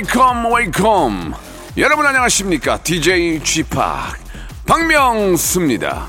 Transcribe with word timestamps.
Wake 0.00 0.31
up, 0.31 0.54
wake 0.54 1.00
up. 1.00 1.34
여러분 1.76 2.06
안녕하십니까? 2.06 2.78
DJ 2.82 3.44
G 3.44 3.62
P 3.62 3.76
박명수입니다. 4.64 6.06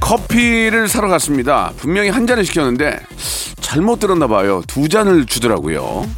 커피를 0.00 0.88
사러 0.88 1.08
갔습니다. 1.08 1.72
분명히 1.76 2.08
한 2.08 2.26
잔을 2.26 2.46
시켰는데 2.46 2.98
잘못 3.60 4.00
들었나 4.00 4.28
봐요. 4.28 4.62
두 4.66 4.88
잔을 4.88 5.26
주더라고요 5.26 6.08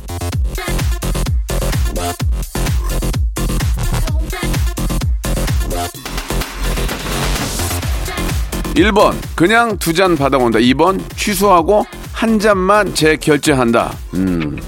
1번 8.74 9.14
그냥 9.36 9.76
두 9.78 9.92
잔 9.92 10.16
받아온다. 10.16 10.58
2번 10.58 11.00
취소하고 11.16 11.84
한 12.12 12.38
잔만 12.38 12.94
재결제한다. 12.94 13.92
음. 14.14 14.58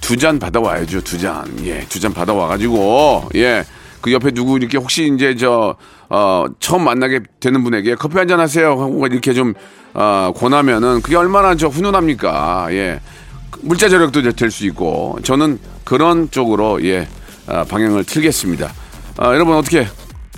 두 0.00 0.16
잔 0.16 0.38
받아와야죠 0.38 1.00
두 1.02 1.16
잔 1.18 1.44
예 1.64 1.84
두 1.88 2.00
잔 2.00 2.12
받아와가지고. 2.12 3.30
예 3.34 3.64
그 4.02 4.12
옆에 4.12 4.32
누구 4.32 4.56
이렇게 4.58 4.78
혹시 4.78 5.08
이제 5.14 5.36
저 5.36 5.76
어, 6.08 6.44
처음 6.58 6.82
만나게 6.84 7.20
되는 7.38 7.62
분에게 7.62 7.94
커피 7.94 8.18
한 8.18 8.26
잔 8.26 8.40
하세요. 8.40 8.70
하고 8.72 9.06
이렇게 9.06 9.32
좀 9.32 9.54
어, 9.94 10.32
권하면은 10.36 11.02
그게 11.02 11.14
얼마나 11.16 11.54
저 11.54 11.68
훈훈합니까? 11.68 12.66
예. 12.72 12.98
물자 13.60 13.88
절약도 13.88 14.22
될 14.32 14.50
수 14.50 14.66
있고. 14.66 15.18
저는 15.22 15.58
그런 15.84 16.28
쪽으로 16.32 16.82
예 16.84 17.06
아, 17.46 17.62
방향을 17.64 18.02
틀겠습니다. 18.04 18.72
아, 19.18 19.26
여러분 19.34 19.56
어떻게 19.56 19.86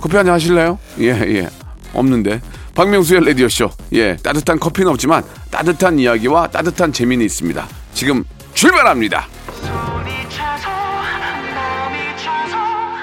커피 0.01 0.15
한 0.17 0.25
잔 0.25 0.35
하실래요? 0.35 0.77
예 0.99 1.07
예. 1.09 1.49
없는데 1.93 2.41
박명수의 2.75 3.25
라디오 3.25 3.47
쇼. 3.47 3.69
예 3.93 4.15
따뜻한 4.17 4.59
커피는 4.59 4.91
없지만 4.91 5.23
따뜻한 5.49 5.97
이야기와 5.99 6.47
따뜻한 6.47 6.91
재미는 6.91 7.25
있습니다. 7.25 7.67
지금 7.93 8.23
출발합니다. 8.53 9.27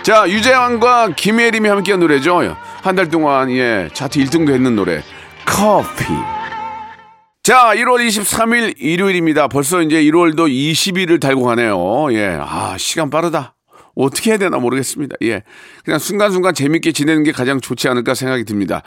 자 0.02 0.28
유재환과 0.28 1.14
김혜림이 1.16 1.68
함께한 1.68 2.00
노래죠. 2.00 2.56
한 2.82 2.96
달 2.96 3.08
동안 3.08 3.50
예 3.52 3.88
차트 3.94 4.18
1등도 4.20 4.52
했는 4.52 4.74
노래 4.76 5.02
커피. 5.46 6.04
자, 7.44 7.72
1월 7.74 8.06
23일 8.06 8.74
일요일입니다. 8.78 9.48
벌써 9.48 9.82
이제 9.82 9.96
1월도 10.04 10.48
20일을 10.48 11.20
달고 11.20 11.42
가네요. 11.42 12.12
예. 12.12 12.38
아, 12.40 12.76
시간 12.78 13.10
빠르다. 13.10 13.54
어떻게 13.94 14.30
해야 14.30 14.38
되나 14.38 14.58
모르겠습니다. 14.58 15.16
예. 15.22 15.42
그냥 15.84 15.98
순간순간 15.98 16.54
재밌게 16.54 16.92
지내는 16.92 17.24
게 17.24 17.32
가장 17.32 17.60
좋지 17.60 17.88
않을까 17.88 18.14
생각이 18.14 18.44
듭니다. 18.44 18.82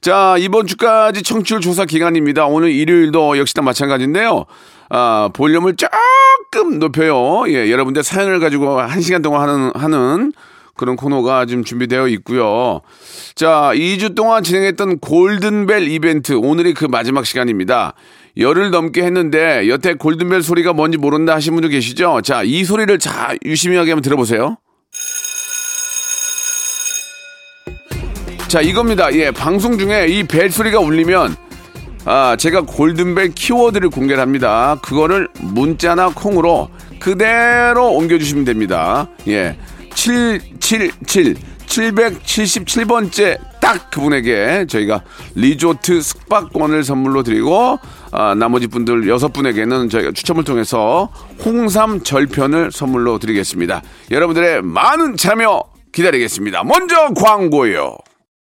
자, 0.00 0.36
이번 0.38 0.66
주까지 0.66 1.22
청취율 1.22 1.60
조사 1.60 1.84
기간입니다. 1.84 2.46
오늘 2.46 2.70
일요일도 2.70 3.38
역시나 3.38 3.62
마찬가지인데요. 3.62 4.44
아, 4.90 5.30
볼륨을 5.32 5.74
조금 5.76 6.78
높여요. 6.78 7.44
예. 7.48 7.70
여러분들 7.70 8.02
사연을 8.02 8.40
가지고 8.40 8.80
한 8.80 9.00
시간 9.00 9.22
동안 9.22 9.48
하는, 9.48 9.70
하는 9.74 10.32
그런 10.76 10.96
코너가 10.96 11.46
지금 11.46 11.64
준비되어 11.64 12.08
있고요. 12.08 12.80
자, 13.34 13.70
2주 13.74 14.14
동안 14.14 14.42
진행했던 14.42 14.98
골든벨 14.98 15.88
이벤트 15.88 16.32
오늘이 16.32 16.74
그 16.74 16.84
마지막 16.84 17.26
시간입니다. 17.26 17.94
열을 18.36 18.70
넘게 18.70 19.02
했는데 19.02 19.68
여태 19.68 19.94
골든벨 19.94 20.42
소리가 20.42 20.72
뭔지 20.72 20.98
모른다 20.98 21.34
하신 21.34 21.54
분들 21.54 21.70
계시죠? 21.70 22.20
자, 22.22 22.42
이 22.42 22.64
소리를 22.64 22.98
자 22.98 23.34
유심하게 23.44 23.92
한번 23.92 24.02
들어보세요. 24.02 24.56
자, 28.48 28.60
이겁니다. 28.60 29.12
예, 29.14 29.30
방송 29.30 29.78
중에 29.78 30.06
이 30.08 30.24
벨 30.24 30.50
소리가 30.50 30.78
울리면 30.80 31.36
아, 32.06 32.36
제가 32.36 32.62
골든벨 32.62 33.30
키워드를 33.34 33.88
공개를 33.90 34.20
합니다. 34.20 34.76
그거를 34.82 35.28
문자나 35.40 36.10
콩으로 36.10 36.68
그대로 37.00 37.90
옮겨주시면 37.92 38.44
됩니다. 38.44 39.08
예. 39.26 39.56
777, 39.94 41.36
777번째 41.66 43.38
딱 43.60 43.90
그분에게 43.90 44.66
저희가 44.68 45.02
리조트 45.34 46.02
숙박권을 46.02 46.84
선물로 46.84 47.22
드리고, 47.22 47.78
아, 48.16 48.34
나머지 48.34 48.68
분들 48.68 49.08
여섯 49.08 49.32
분에게는 49.32 49.88
저희가 49.88 50.12
추첨을 50.12 50.44
통해서 50.44 51.10
홍삼 51.44 52.00
절편을 52.02 52.70
선물로 52.70 53.18
드리겠습니다. 53.18 53.82
여러분들의 54.12 54.62
많은 54.62 55.16
참여 55.16 55.62
기다리겠습니다. 55.92 56.62
먼저 56.62 57.08
광고요. 57.16 57.96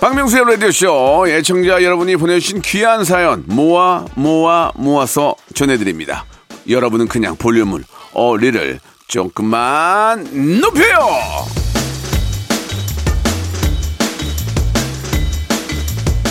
박명수의 0.00 0.44
라디오쇼 0.44 1.26
애청자 1.28 1.82
여러분이 1.82 2.16
보내주신 2.16 2.62
귀한 2.62 3.04
사연 3.04 3.42
모아 3.46 4.04
모아 4.14 4.70
모아서 4.76 5.34
전해드립니다. 5.54 6.24
여러분은 6.68 7.08
그냥 7.08 7.34
볼륨을 7.34 7.82
어리를 8.12 8.78
조금만 9.08 10.22
높여요. 10.60 11.08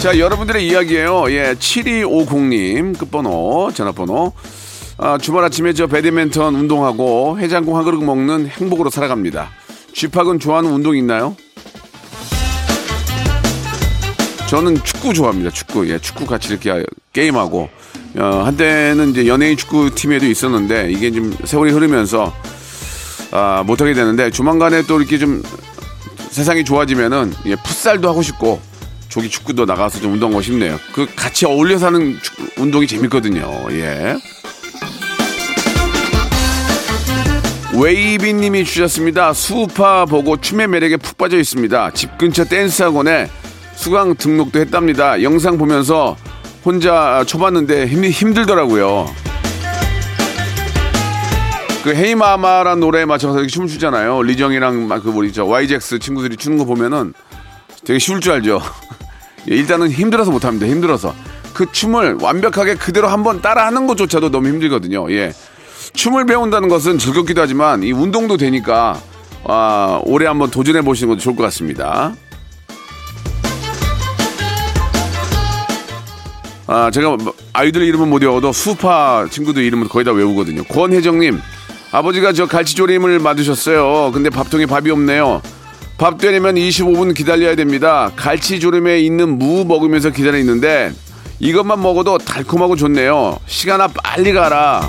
자 0.01 0.17
여러분들의 0.17 0.66
이야기예요. 0.66 1.29
예, 1.31 1.53
7250님 1.55 2.97
끝번호 2.97 3.72
전화번호. 3.73 4.31
아, 4.99 5.17
주말 5.17 5.44
아침에 5.44 5.73
저 5.73 5.88
배드민턴 5.88 6.55
운동하고 6.55 7.38
해장국 7.39 7.75
한 7.75 7.84
그릇 7.84 8.01
먹는 8.01 8.47
행복으로 8.47 8.89
살아갑니다. 8.89 9.49
쥐팍은 9.94 10.39
좋아하는 10.39 10.72
운동 10.72 10.95
있나요? 10.95 11.35
저는 14.47 14.81
축구 14.84 15.13
좋아합니다. 15.13 15.50
축구. 15.52 15.90
예, 15.90 16.00
축구 16.00 16.25
같이 16.25 16.50
이렇게 16.53 16.85
게임하고. 17.13 17.69
어, 18.18 18.41
한때는 18.46 19.09
이제 19.12 19.28
연예인 19.28 19.58
축구 19.58 19.94
팀에도 19.94 20.26
있었는데 20.26 20.90
이게 20.91 21.11
좀 21.11 21.35
세월이 21.44 21.72
흐르면서 21.72 22.34
아, 23.32 23.61
못하게 23.66 23.94
되는데 23.94 24.32
조만간에 24.32 24.84
또 24.88 24.99
이렇게 24.99 25.17
좀 25.20 25.44
세상이 26.32 26.64
좋아지면은 26.66 27.34
예, 27.46 27.55
풋살도 27.55 28.08
하고 28.09 28.22
싶고 28.22 28.59
조기 29.09 29.29
축구도 29.29 29.66
나가서 29.66 29.99
좀 29.99 30.14
운동하고 30.14 30.41
싶네요. 30.41 30.79
그 30.93 31.05
같이 31.16 31.46
어울려서 31.46 31.88
하는 31.88 32.17
축구- 32.22 32.61
운동이 32.61 32.88
재밌거든요. 32.88 33.67
예. 33.72 34.17
웨이비님이 37.76 38.64
주셨습니다. 38.64 39.34
수우파 39.34 40.05
보고 40.05 40.38
춤의 40.38 40.67
매력에 40.70 40.97
푹 40.97 41.17
빠져 41.17 41.38
있습니다. 41.38 41.91
집 41.91 42.17
근처 42.17 42.46
댄스 42.46 42.82
학원에 42.82 43.29
수강 43.78 44.16
등록도 44.16 44.59
했답니다. 44.59 45.22
영상 45.22 45.58
보면서 45.58 46.18
혼자 46.66 47.24
쳐봤는데 47.26 47.85
힘, 47.85 48.03
힘들더라고요. 48.03 49.06
그 51.84 51.96
헤이마마란 51.96 52.79
노래에 52.82 53.06
맞춰서 53.06 53.38
이렇게 53.38 53.50
춤을 53.50 53.70
추잖아요. 53.70 54.24
리정이랑 54.24 54.88
막그 54.88 55.09
우리 55.12 55.32
저 55.32 55.46
YJX 55.46 56.00
친구들이 56.00 56.35
추는 56.35 56.58
거 56.58 56.66
보면은 56.66 57.14
되게 57.85 58.00
쉬울 58.00 58.20
줄 58.20 58.34
알죠. 58.34 58.62
예, 59.50 59.56
일단은 59.56 59.91
힘들어서 59.91 60.32
못합니다. 60.32 60.66
힘들어서 60.66 61.14
그 61.53 61.72
춤을 61.72 62.18
완벽하게 62.20 62.76
그대로 62.76 63.08
한번 63.08 63.41
따라하는 63.41 63.88
것조차도 63.88 64.32
너무 64.32 64.47
힘들거든요. 64.50 65.09
예, 65.12 65.32
춤을 65.94 66.26
배운다는 66.26 66.68
것은 66.68 66.97
즐겁기도 66.97 67.41
하지만 67.41 67.84
이 67.84 67.91
운동도 67.94 68.38
되니까 68.38 69.00
아, 69.46 70.02
올해 70.03 70.26
한번 70.26 70.50
도전해 70.50 70.82
보시는 70.82 71.09
것도 71.14 71.22
좋을 71.22 71.35
것 71.35 71.44
같습니다. 71.44 72.14
아, 76.67 76.91
제가 76.91 77.16
뭐 77.16 77.34
아이들 77.53 77.81
이름은 77.84 78.09
못 78.09 78.22
외워도 78.22 78.52
수파 78.52 79.25
친구들 79.29 79.64
이름은 79.64 79.87
거의 79.87 80.03
다 80.03 80.11
외우거든요. 80.11 80.66
권혜정님, 80.66 81.40
아버지가 81.91 82.34
저 82.34 82.46
갈치조림을 82.46 83.19
만드셨어요. 83.19 84.11
근데 84.11 84.29
밥통에 84.29 84.66
밥이 84.66 84.91
없네요. 84.91 85.41
밥 85.97 86.17
되려면 86.17 86.55
25분 86.55 87.16
기다려야 87.16 87.55
됩니다. 87.55 88.11
갈치조림에 88.17 88.99
있는 88.99 89.40
무 89.40 89.64
먹으면서 89.64 90.09
기다리는데 90.09 90.91
이것만 91.40 91.81
먹어도 91.81 92.17
달콤하고 92.17 92.75
좋네요. 92.75 93.40
시간아 93.46 93.87
빨리 93.87 94.34
가라. 94.34 94.87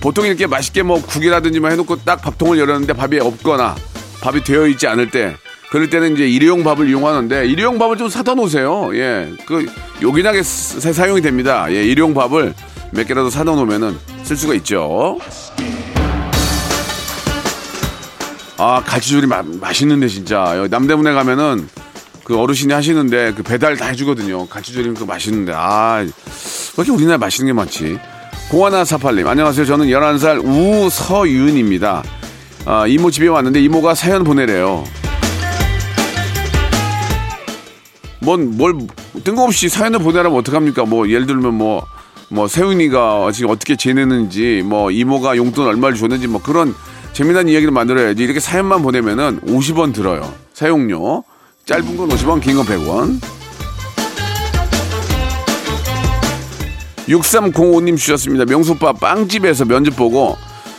보통 0.00 0.26
이렇게 0.26 0.46
맛있게 0.46 0.82
뭐 0.82 1.02
국이라든지만 1.02 1.72
해놓고 1.72 2.04
딱 2.04 2.20
밥통을 2.22 2.58
열었는데 2.58 2.92
밥이 2.92 3.18
없거나 3.18 3.74
밥이 4.20 4.44
되어 4.44 4.66
있지 4.68 4.86
않을 4.86 5.10
때 5.10 5.34
그럴 5.70 5.90
때는 5.90 6.14
이제 6.14 6.26
일회용 6.26 6.64
밥을 6.64 6.88
이용하는데 6.88 7.46
일회용 7.46 7.78
밥을 7.78 7.96
좀 7.98 8.08
사다 8.08 8.34
놓으세요. 8.34 8.90
예, 8.94 9.30
그 9.46 9.66
요긴하게 10.00 10.42
사- 10.42 10.92
사용이 10.92 11.20
됩니다. 11.20 11.66
예, 11.70 11.84
일회용 11.84 12.14
밥을 12.14 12.54
몇 12.92 13.06
개라도 13.06 13.28
사다 13.28 13.52
놓으면은 13.52 13.96
쓸 14.22 14.36
수가 14.36 14.54
있죠. 14.54 15.18
아 18.56 18.82
갈치조림 18.84 19.28
마, 19.28 19.42
맛있는데 19.42 20.08
진짜 20.08 20.66
남대문에 20.70 21.12
가면은 21.12 21.68
그 22.24 22.38
어르신이 22.38 22.72
하시는데 22.72 23.34
그 23.36 23.42
배달 23.42 23.76
다 23.76 23.86
해주거든요. 23.86 24.46
갈치조림 24.48 24.94
그 24.94 25.04
맛있는데 25.04 25.52
아 25.54 25.98
왜 26.02 26.84
이렇게 26.84 26.92
우리나라 26.92 27.18
맛있는 27.18 27.46
게 27.48 27.52
많지? 27.52 27.98
공하나 28.50 28.84
사팔님 28.84 29.26
안녕하세요. 29.26 29.66
저는 29.66 29.86
11살 29.88 30.42
우서윤입니다. 30.44 32.02
아, 32.64 32.86
이모 32.86 33.10
집에 33.10 33.26
왔는데 33.28 33.60
이모가 33.62 33.94
사연 33.94 34.24
보내래요. 34.24 34.84
뭔, 38.28 38.58
뭘, 38.58 38.76
뜬금없이 39.24 39.70
사연을 39.70 40.00
보내라면 40.00 40.36
어떡합니까? 40.38 40.84
뭐, 40.84 41.08
예를 41.08 41.26
들면 41.26 41.54
뭐, 41.54 41.86
뭐, 42.28 42.46
세훈이가 42.46 43.30
지금 43.32 43.48
어떻게 43.48 43.74
지내는지, 43.74 44.62
뭐, 44.66 44.90
이모가 44.90 45.38
용돈 45.38 45.66
얼마를 45.66 45.96
줬는지, 45.96 46.26
뭐, 46.26 46.42
그런 46.42 46.74
재미난 47.14 47.48
이야기를 47.48 47.72
만들어야지. 47.72 48.22
이렇게 48.22 48.38
사연만 48.38 48.82
보내면은 48.82 49.40
50원 49.46 49.94
들어요. 49.94 50.30
사용료. 50.52 51.24
짧은 51.64 51.96
건 51.96 52.10
50원, 52.10 52.42
긴 52.42 52.54
건 52.56 52.66
100원. 52.66 53.18
6305님 57.08 57.96
주셨습니다. 57.96 58.44
명소빠 58.44 58.92
빵집에서 58.92 59.64
면접 59.64 59.96
보고 59.96 60.36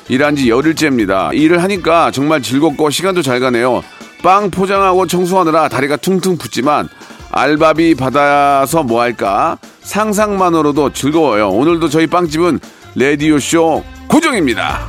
일한 0.08 0.36
지 0.36 0.48
열흘째입니다. 0.52 1.32
일을 1.34 1.64
하니까 1.64 2.12
정말 2.12 2.44
즐겁고 2.44 2.92
시간도 2.92 3.24
잘 3.24 3.40
가네요. 3.40 3.82
빵 4.22 4.52
포장하고 4.52 5.08
청소하느라 5.08 5.70
다리가 5.70 5.96
퉁퉁 5.96 6.38
붓지만 6.38 6.88
알바비 7.32 7.96
받아서 7.96 8.84
뭐 8.84 9.02
할까? 9.02 9.58
상상만으로도 9.82 10.94
즐거워요. 10.94 11.50
오늘도 11.50 11.90
저희 11.90 12.08
빵집은 12.08 12.60
레디오쇼 12.96 13.84
고정입니다. 14.08 14.86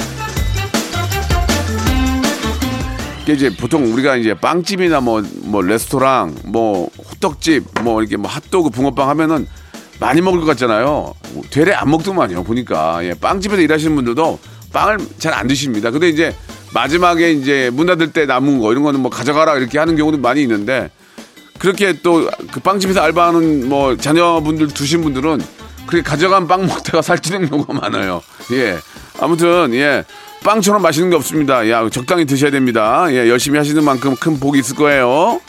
이제 3.29 3.55
보통 3.55 3.85
우리가 3.93 4.17
이제 4.17 4.35
빵집이나 4.35 5.01
뭐, 5.01 5.23
뭐 5.43 5.63
레스토랑, 5.63 6.35
뭐 6.47 6.89
호떡집, 7.11 7.65
뭐 7.83 8.01
이렇게 8.01 8.17
뭐 8.17 8.29
핫도그, 8.29 8.71
붕어빵 8.71 9.09
하면은 9.11 9.47
많이 10.01 10.21
먹을 10.21 10.41
것 10.41 10.47
같잖아요. 10.47 11.15
되레 11.51 11.75
안 11.75 11.91
먹더만요. 11.91 12.43
보니까 12.43 13.05
예, 13.05 13.15
빵집에서 13.15 13.61
일하시는 13.63 13.95
분들도 13.95 14.39
빵을 14.73 14.99
잘 15.19 15.35
안 15.35 15.47
드십니다. 15.47 15.91
근데 15.91 16.09
이제 16.09 16.35
마지막에 16.75 17.31
이제 17.33 17.71
문 17.73 17.87
닫을 17.87 18.13
때 18.13 18.27
남은 18.27 18.59
거 18.61 18.73
이런 18.73 18.83
거는 18.83 19.01
뭐 19.01 19.11
가져가라 19.11 19.57
이렇게 19.59 19.79
하는 19.79 19.95
경우도 19.97 20.19
많이 20.19 20.43
있는데 20.43 20.91
그렇게 21.61 21.93
또 22.03 22.29
그 22.51 22.61
빵집에서 22.61 23.01
알바하는 23.01 23.69
뭐 23.69 23.97
자녀분들 23.97 24.69
두신 24.69 25.03
분들은 25.03 25.41
그렇게 25.87 26.03
가져간 26.03 26.49
빵 26.49 26.67
먹다가 26.67 27.03
살찌는 27.03 27.49
경우가 27.49 27.73
많아요. 27.75 28.23
예. 28.53 28.77
아무튼 29.21 29.73
예. 29.75 30.05
빵처럼 30.43 30.83
맛있는 30.83 31.11
게 31.11 31.17
없습니다. 31.17 31.69
야, 31.69 31.89
적당히 31.91 32.25
드셔야 32.25 32.51
됩니다. 32.51 33.07
예, 33.11 33.29
열심히 33.29 33.59
하시는 33.59 33.85
만큼 33.85 34.17
큰 34.17 34.41
복이 34.41 34.59
있을 34.59 34.75
거예요. 34.75 35.41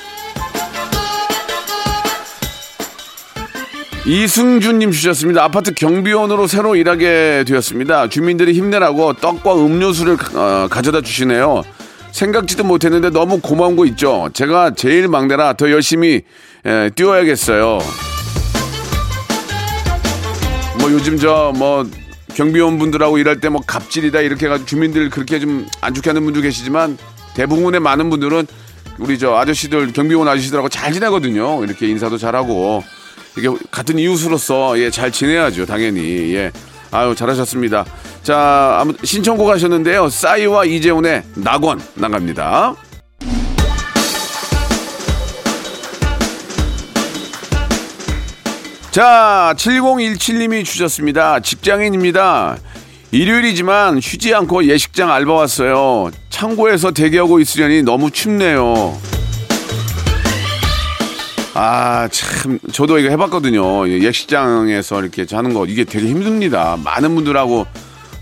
이승준님 4.06 4.92
주셨습니다. 4.92 5.44
아파트 5.44 5.74
경비원으로 5.74 6.48
새로 6.48 6.76
일하게 6.76 7.46
되었습니다. 7.48 8.10
주민들이 8.10 8.54
힘내라고 8.54 9.14
떡과 9.14 9.56
음료수를 9.56 10.18
어, 10.34 10.68
가져다 10.70 11.02
주시네요. 11.02 11.64
생각지도 12.12 12.64
못했는데 12.64 13.10
너무 13.10 13.40
고마운 13.40 13.76
거 13.76 13.86
있죠. 13.88 14.30
제가 14.34 14.74
제일 14.76 15.08
막내라 15.08 15.54
더 15.54 15.72
열심히 15.72 16.22
예, 16.66 16.90
뛰어야겠어요. 16.96 17.80
뭐 20.80 20.92
요즘 20.92 21.18
저 21.18 21.52
뭐 21.56 21.86
경비원 22.34 22.80
분들하고 22.80 23.18
일할 23.18 23.40
때 23.42 23.50
뭐 23.50 23.62
갑질이다 23.66 24.22
이렇게 24.22 24.46
해가지고 24.46 24.66
주민들 24.68 25.10
그렇게 25.10 25.40
좀 25.40 25.66
안 25.82 25.94
좋게 25.94 26.10
하는 26.12 26.24
분도 26.24 26.42
계시지만 26.42 26.98
대부분의 27.36 27.80
많은 27.80 28.10
분들은 28.10 28.48
우리 29.00 29.18
저 29.20 29.36
아저씨들 29.36 29.92
경비원 29.94 30.28
아저씨들하고 30.28 30.70
잘 30.70 30.94
지내거든요. 30.94 31.64
이렇게 31.64 31.88
인사도 31.88 32.18
잘하고 32.18 32.84
이게 33.38 33.48
같은 33.72 33.98
이웃으로서 34.00 34.78
예, 34.80 34.90
잘 34.90 35.12
지내야죠, 35.12 35.66
당연히. 35.66 36.34
예. 36.36 36.52
아유, 36.92 37.16
잘하셨습니다. 37.16 37.86
자, 38.22 38.78
아무 38.80 38.94
신청곡 39.04 39.50
하셨는데요. 39.50 40.10
싸이와 40.10 40.66
이재훈의 40.66 41.24
낙원 41.36 41.82
나갑니다. 41.96 42.76
자, 48.92 49.54
7017님이 49.56 50.66
주셨습니다. 50.66 51.40
직장인입니다. 51.40 52.58
일요일이지만 53.12 54.02
쉬지 54.02 54.36
않고 54.36 54.66
예식장 54.66 55.12
알바 55.12 55.32
왔어요. 55.34 56.12
창고에서 56.30 56.92
대기하고 56.92 57.40
있으려니 57.40 57.84
너무 57.84 58.12
춥네요. 58.12 59.11
아, 61.54 62.08
참, 62.12 62.60
저도 62.72 62.98
이거 63.00 63.10
해봤거든요. 63.10 63.90
예식장에서 63.90 65.02
이렇게 65.02 65.26
하는 65.32 65.54
거, 65.54 65.66
이게 65.66 65.84
되게 65.84 66.08
힘듭니다. 66.08 66.78
많은 66.84 67.14
분들하고 67.14 67.66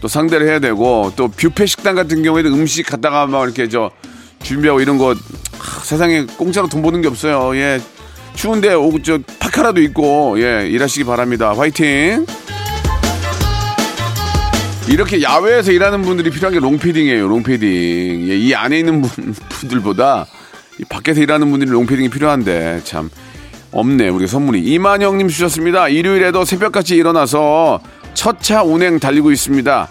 또 0.01 0.07
상대를 0.07 0.47
해야 0.47 0.59
되고, 0.59 1.13
또 1.15 1.27
뷔페 1.27 1.65
식당 1.67 1.95
같은 1.95 2.23
경우에도 2.23 2.49
음식 2.49 2.87
갖다가 2.87 3.27
막 3.27 3.43
이렇게 3.43 3.69
저 3.69 3.91
준비하고 4.41 4.81
이런 4.81 4.97
거, 4.97 5.13
하, 5.59 5.79
세상에 5.83 6.25
공짜로 6.37 6.67
돈 6.67 6.81
버는 6.81 7.01
게 7.01 7.07
없어요. 7.07 7.55
예. 7.55 7.79
추운데, 8.33 8.73
오, 8.73 8.99
저, 9.03 9.19
파카라도 9.39 9.81
입고, 9.81 10.41
예, 10.41 10.67
일하시기 10.67 11.03
바랍니다. 11.03 11.53
화이팅! 11.55 12.25
이렇게 14.87 15.21
야외에서 15.21 15.71
일하는 15.71 16.01
분들이 16.01 16.31
필요한 16.31 16.53
게 16.53 16.59
롱패딩이에요, 16.59 17.27
롱패딩. 17.27 18.27
예, 18.29 18.37
이 18.37 18.55
안에 18.55 18.79
있는 18.79 19.01
분, 19.01 19.35
분들보다 19.49 20.25
이 20.25 20.38
밖에서 20.87 21.21
일하는 21.21 21.49
분들이 21.51 21.69
롱패딩이 21.71 22.09
필요한데 22.09 22.81
참. 22.83 23.09
없네 23.71 24.09
우리 24.09 24.25
선물이. 24.27 24.61
이만영님 24.61 25.27
주셨습니다. 25.27 25.89
일요일에도 25.89 26.43
새벽같이 26.45 26.95
일어나서 26.95 27.79
첫 28.15 28.37
차 28.41 28.63
운행 28.63 28.99
달리고 28.99 29.31
있습니다. 29.31 29.87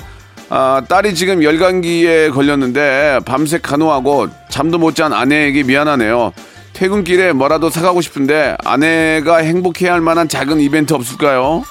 아, 0.50 0.83
딸이 0.88 1.14
지금 1.14 1.42
열감기에 1.45 2.30
걸렸는데 2.30 3.21
밤새 3.25 3.59
간호하고 3.59 4.28
잠도 4.49 4.78
못 4.78 4.95
잔 4.95 5.12
아내에게 5.12 5.62
미안하네요. 5.62 6.33
퇴근길에 6.73 7.33
뭐라도 7.33 7.71
사가고 7.71 8.00
싶은데 8.00 8.57
아내가 8.64 9.37
행복해야 9.38 9.92
할 9.92 10.00
만한 10.00 10.28
작은 10.28 10.61
이벤트 10.61 10.95
없을까요? 10.95 11.62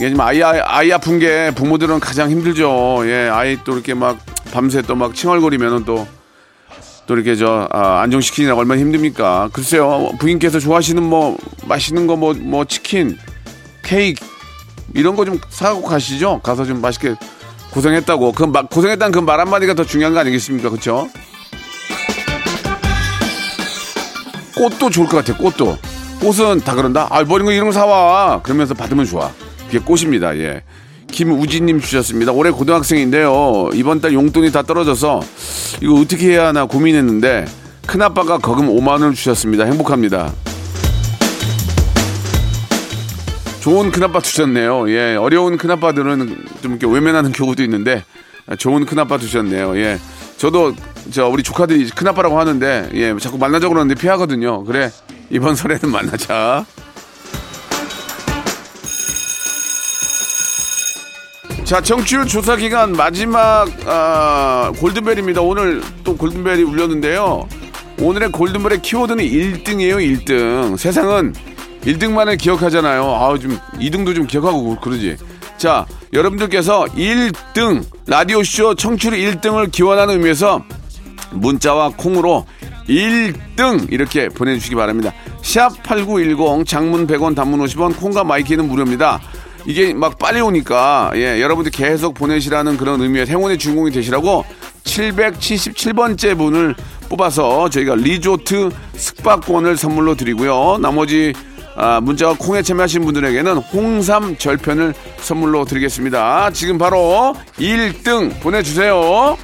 이게 0.00 0.14
아이, 0.18 0.42
아이, 0.42 0.60
아이 0.64 0.92
아픈 0.92 1.18
게 1.18 1.50
부모들은 1.54 2.00
가장 2.00 2.30
힘들죠. 2.30 3.02
예, 3.04 3.28
아이 3.30 3.58
또 3.64 3.72
이렇게 3.74 3.94
막 3.94 4.18
밤새 4.52 4.82
또 4.82 4.94
막 4.94 5.14
칭얼거리면은 5.14 5.84
또, 5.84 6.06
또 7.06 7.14
이렇게 7.14 7.34
저, 7.34 7.68
아, 7.72 8.00
안정시키느라 8.02 8.54
얼마나 8.54 8.80
힘듭니까? 8.80 9.48
글쎄요, 9.52 10.12
부인께서 10.18 10.60
좋아하시는 10.60 11.02
뭐, 11.02 11.36
맛있는 11.66 12.06
거 12.06 12.16
뭐, 12.16 12.34
뭐, 12.34 12.64
치킨, 12.64 13.16
케이크, 13.82 14.24
이런 14.94 15.16
거 15.16 15.24
좀 15.24 15.40
사고 15.48 15.82
가시죠? 15.82 16.40
가서 16.42 16.64
좀 16.64 16.80
맛있게 16.80 17.14
고생했다고. 17.70 18.32
그 18.32 18.44
마, 18.44 18.62
고생했다는 18.62 19.10
그 19.12 19.20
말 19.20 19.40
한마디가 19.40 19.74
더 19.74 19.84
중요한 19.84 20.12
거 20.12 20.20
아니겠습니까? 20.20 20.68
그쵸? 20.70 21.08
꽃도 24.56 24.90
좋을 24.90 25.06
것 25.08 25.16
같아요, 25.24 25.36
꽃도. 25.38 25.78
꽃은 26.20 26.60
다 26.60 26.74
그런다? 26.74 27.08
아, 27.10 27.24
뭐 27.24 27.36
이런 27.38 27.46
거, 27.46 27.52
이런 27.52 27.66
거 27.66 27.72
사와. 27.72 28.42
그러면서 28.42 28.74
받으면 28.74 29.06
좋아. 29.06 29.30
그게 29.66 29.78
꽃입니다, 29.78 30.36
예. 30.36 30.62
김우진님 31.12 31.80
주셨습니다. 31.80 32.32
올해 32.32 32.50
고등학생인데요. 32.50 33.70
이번 33.74 34.00
달 34.00 34.14
용돈이 34.14 34.50
다 34.50 34.62
떨어져서 34.62 35.20
이거 35.80 35.94
어떻게 35.94 36.32
해야 36.32 36.48
하나 36.48 36.64
고민했는데 36.64 37.44
큰아빠가 37.86 38.38
거금 38.38 38.66
5만 38.68 38.92
원을 38.92 39.14
주셨습니다. 39.14 39.64
행복합니다. 39.64 40.32
좋은 43.60 43.92
큰아빠 43.92 44.20
주셨네요. 44.20 44.90
예, 44.90 45.14
어려운 45.14 45.56
큰아빠들은 45.56 46.44
좀 46.62 46.72
이렇게 46.72 46.92
외면하는 46.92 47.30
경우도 47.30 47.62
있는데 47.62 48.04
좋은 48.58 48.84
큰아빠 48.86 49.18
주셨네요. 49.18 49.76
예, 49.76 49.98
저도 50.36 50.74
저 51.12 51.28
우리 51.28 51.44
조카들이 51.44 51.90
큰아빠라고 51.90 52.40
하는데 52.40 52.90
예, 52.94 53.14
자꾸 53.20 53.38
만나자고 53.38 53.74
그러는데 53.74 54.00
피하거든요. 54.00 54.64
그래 54.64 54.90
이번 55.30 55.54
설에는 55.54 55.90
만나자. 55.90 56.64
자, 61.72 61.80
정치율 61.80 62.26
조사 62.26 62.54
기간 62.54 62.92
마지막 62.92 63.66
아, 63.86 64.70
골든벨입니다. 64.78 65.40
오늘 65.40 65.80
또 66.04 66.14
골든벨이 66.14 66.64
울렸는데요. 66.64 67.48
오늘의 67.98 68.30
골든벨의 68.30 68.82
키워드는 68.82 69.24
1등이에요, 69.24 69.96
1등. 69.96 70.76
세상은 70.76 71.32
1등만을 71.80 72.36
기억하잖아요. 72.36 73.02
아우, 73.02 73.38
좀 73.38 73.58
2등도 73.76 74.14
좀 74.14 74.26
기억하고 74.26 74.76
그, 74.76 74.80
그러지. 74.82 75.16
자, 75.56 75.86
여러분들께서 76.12 76.84
1등 76.94 77.82
라디오쇼 78.06 78.74
청취율 78.74 79.14
1등을 79.14 79.72
기원하는 79.72 80.16
의미에서 80.16 80.62
문자와 81.30 81.92
콩으로 81.96 82.44
1등 82.86 83.90
이렇게 83.90 84.28
보내주시기 84.28 84.74
바랍니다. 84.74 85.14
샵 85.40 85.82
8910 85.82 86.66
장문 86.66 87.06
100원 87.06 87.34
단문 87.34 87.60
50원 87.60 87.98
콩과 87.98 88.24
마이케이는 88.24 88.68
무료입니다. 88.68 89.22
이게 89.66 89.94
막 89.94 90.18
빨리 90.18 90.40
오니까 90.40 91.12
예, 91.14 91.40
여러분들 91.40 91.70
계속 91.72 92.14
보내시라는 92.14 92.76
그런 92.76 93.00
의미의 93.00 93.26
행운의 93.26 93.58
주인공이 93.58 93.90
되시라고 93.92 94.44
777번째 94.84 96.36
분을 96.36 96.74
뽑아서 97.08 97.68
저희가 97.70 97.94
리조트 97.94 98.70
숙박권을 98.96 99.76
선물로 99.76 100.14
드리고요. 100.14 100.78
나머지 100.80 101.32
아, 101.74 102.00
문자와 102.00 102.36
콩에 102.38 102.62
참여하신 102.62 103.04
분들에게는 103.04 103.56
홍삼 103.56 104.36
절편을 104.36 104.94
선물로 105.18 105.64
드리겠습니다. 105.64 106.50
지금 106.50 106.76
바로 106.76 107.34
1등 107.58 108.40
보내주세요. 108.40 109.38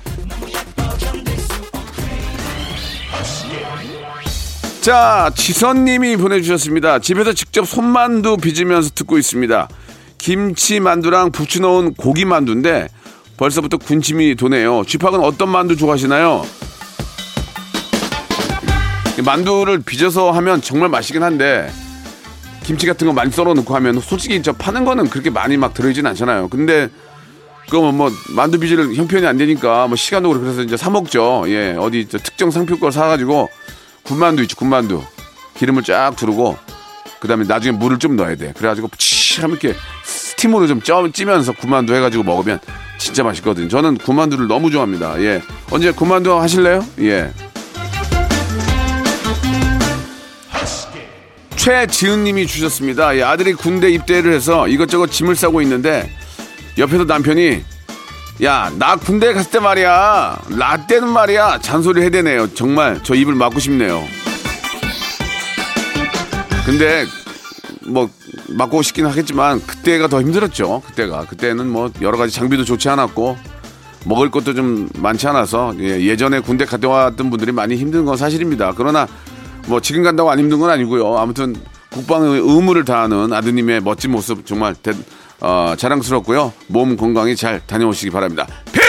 자, 4.80 5.30
지선님이 5.34 6.16
보내주셨습니다. 6.16 6.98
집에서 6.98 7.32
직접 7.32 7.66
손만두 7.66 8.37
빚으면서 8.38 8.90
듣고 8.94 9.18
있습니다. 9.18 9.68
김치 10.18 10.80
만두랑 10.80 11.30
부추 11.32 11.60
넣은 11.60 11.94
고기 11.94 12.25
만두인데 12.25 12.88
벌써부터 13.37 13.78
군침이 13.78 14.34
도네요. 14.34 14.84
쥐팍은 14.87 15.20
어떤 15.20 15.48
만두 15.48 15.76
좋아하시나요? 15.76 16.44
만두를 19.25 19.80
빚어서 19.82 20.30
하면 20.32 20.60
정말 20.60 20.88
맛있긴 20.88 21.22
한데 21.22 21.70
김치 22.62 22.87
같은 22.87 23.06
거 23.06 23.12
많이 23.12 23.30
썰어 23.30 23.54
놓고 23.54 23.75
하면 23.76 24.00
솔직히 24.00 24.42
저 24.42 24.52
파는 24.52 24.84
거는 24.84 25.08
그렇게 25.08 25.30
많이 25.30 25.56
막 25.56 25.72
들어있진 25.72 26.06
않잖아요. 26.06 26.48
근데 26.48 26.88
그거 27.66 27.80
뭐, 27.80 27.92
뭐 27.92 28.12
만두 28.30 28.58
빚을 28.58 28.94
형편이 28.94 29.26
안 29.26 29.38
되니까 29.38 29.87
뭐 29.87 29.96
시간도 29.96 30.38
그래서 30.40 30.62
이제 30.62 30.76
사 30.76 30.90
먹죠. 30.90 31.44
예, 31.46 31.76
어디 31.78 32.06
특정 32.08 32.50
상표 32.50 32.78
걸 32.78 32.92
사가지고 32.92 33.48
군만두 34.02 34.42
있죠. 34.42 34.56
군만두 34.56 35.02
기름을 35.56 35.82
쫙 35.82 36.14
두르고 36.16 36.56
그다음에 37.20 37.44
나중에 37.46 37.76
물을 37.76 37.98
좀 37.98 38.16
넣어야 38.16 38.37
돼. 38.37 38.52
그래가지고 38.56 38.90
치 38.98 39.17
참 39.38 39.50
이렇게 39.50 39.75
스팀으로 40.04 40.66
좀 40.66 40.80
찌면서 40.83 41.52
구만두 41.52 41.95
해가지고 41.95 42.25
먹으면 42.25 42.59
진짜 42.99 43.23
맛있거든요. 43.23 43.68
저는 43.68 43.97
구만두를 43.99 44.49
너무 44.49 44.71
좋아합니다. 44.71 45.21
예. 45.23 45.40
언제 45.71 45.90
구만두 45.92 46.33
하실래요? 46.38 46.85
예. 47.00 47.33
최지은님이 51.57 52.47
주셨습니다. 52.47 53.16
예, 53.16 53.23
아들이 53.23 53.52
군대 53.52 53.90
입대를 53.90 54.33
해서 54.33 54.68
이것저것 54.68 55.09
짐을 55.09 55.35
싸고 55.37 55.61
있는데 55.62 56.11
옆에서 56.78 57.04
남편이 57.04 57.62
야 58.42 58.71
나 58.78 58.95
군대 58.97 59.33
갔을 59.33 59.50
때 59.50 59.59
말이야 59.59 60.38
라떼는 60.50 61.09
말이야 61.09 61.59
잔소리 61.61 62.02
해대네요. 62.02 62.54
정말 62.54 63.00
저 63.02 63.14
입을 63.14 63.35
막고 63.35 63.59
싶네요. 63.59 64.04
근데 66.64 67.04
뭐 67.87 68.09
맞고 68.49 68.83
싶긴 68.83 69.07
하겠지만 69.07 69.61
그때가 69.67 70.09
더 70.09 70.21
힘들었죠. 70.21 70.83
그때가 70.87 71.26
그때는 71.26 71.69
뭐 71.69 71.90
여러 72.00 72.17
가지 72.17 72.35
장비도 72.35 72.64
좋지 72.64 72.88
않았고 72.88 73.37
먹을 74.05 74.31
것도 74.31 74.55
좀 74.55 74.88
많지 74.97 75.26
않아서 75.28 75.75
예, 75.78 76.17
전에 76.17 76.40
군대 76.40 76.64
갔다 76.64 76.88
왔던 76.88 77.31
분들이 77.31 77.52
많이 77.52 77.76
힘든 77.76 78.05
건 78.05 78.17
사실입니다. 78.17 78.73
그러나 78.76 79.07
뭐 79.67 79.81
지금 79.81 80.02
간다고 80.02 80.31
안 80.31 80.38
힘든 80.38 80.59
건 80.59 80.71
아니고요. 80.71 81.19
아무튼 81.19 81.55
국방의 81.90 82.40
의무를 82.40 82.85
다하는 82.85 83.33
아드님의 83.33 83.83
멋진 83.83 84.12
모습 84.12 84.47
정말 84.47 84.75
대, 84.75 84.93
어, 85.40 85.75
자랑스럽고요. 85.76 86.52
몸 86.69 86.97
건강히 86.97 87.37
잘 87.37 87.61
다녀오시기 87.67 88.11
바랍니다. 88.11 88.47
피! 88.73 88.88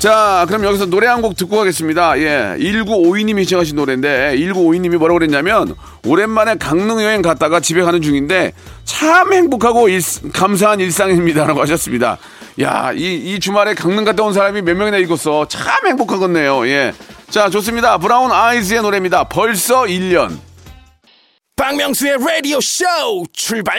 자, 0.00 0.46
그럼 0.48 0.64
여기서 0.64 0.86
노래 0.86 1.06
한 1.06 1.20
곡 1.20 1.36
듣고 1.36 1.58
가겠습니다. 1.58 2.18
예. 2.20 2.56
1952님이 2.58 3.44
시청하신 3.44 3.76
노래인데, 3.76 4.34
1952님이 4.38 4.96
뭐라고 4.96 5.18
그랬냐면, 5.18 5.74
오랜만에 6.06 6.54
강릉 6.54 7.02
여행 7.02 7.20
갔다가 7.20 7.60
집에 7.60 7.82
가는 7.82 8.00
중인데, 8.00 8.52
참 8.84 9.32
행복하고 9.34 9.90
일, 9.90 10.00
감사한 10.32 10.80
일상입니다. 10.80 11.44
라고 11.46 11.60
하셨습니다. 11.60 12.16
야, 12.62 12.92
이, 12.94 13.14
이 13.14 13.38
주말에 13.40 13.74
강릉 13.74 14.04
갔다 14.04 14.22
온 14.22 14.32
사람이 14.32 14.62
몇 14.62 14.74
명이나 14.74 14.96
읽었어. 14.96 15.46
참 15.48 15.86
행복하겠네요. 15.86 16.66
예. 16.68 16.94
자, 17.28 17.50
좋습니다. 17.50 17.98
브라운 17.98 18.32
아이즈의 18.32 18.80
노래입니다. 18.80 19.24
벌써 19.24 19.82
1년. 19.82 20.38
박명수의 21.56 22.16
라디오 22.26 22.58
쇼 22.62 22.84
출발! 23.34 23.78